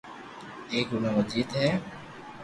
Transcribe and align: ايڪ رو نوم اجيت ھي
ايڪ 0.73 0.87
رو 0.91 0.97
نوم 1.03 1.15
اجيت 1.21 1.49
ھي 1.61 1.69